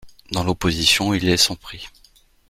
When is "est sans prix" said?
1.29-1.87